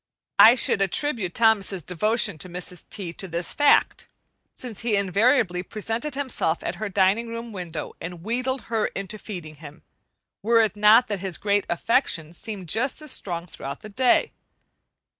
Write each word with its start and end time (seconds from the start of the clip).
I 0.39 0.55
should 0.55 0.81
attribute 0.81 1.35
Thomas's 1.35 1.83
devotion 1.83 2.39
to 2.39 2.49
Mrs. 2.49 2.89
T. 2.89 3.13
to 3.13 3.27
this 3.27 3.53
fact, 3.53 4.07
since 4.55 4.79
he 4.79 4.95
invariably 4.95 5.61
presented 5.61 6.15
himself 6.15 6.63
at 6.63 6.77
her 6.81 6.89
dining 6.89 7.27
room 7.27 7.51
window 7.51 7.95
and 8.01 8.23
wheedled 8.23 8.61
her 8.61 8.87
into 8.95 9.19
feeding 9.19 9.57
him, 9.57 9.83
were 10.41 10.61
it 10.61 10.75
not 10.75 11.07
that 11.09 11.19
his 11.19 11.37
affection 11.69 12.33
seemed 12.33 12.67
just 12.67 12.99
as 13.03 13.11
strong 13.11 13.45
throughout 13.45 13.81
the 13.81 13.89
day. 13.89 14.31